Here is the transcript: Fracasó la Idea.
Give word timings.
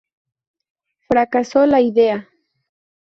Fracasó 1.07 1.67
la 1.67 1.79
Idea. 1.79 2.27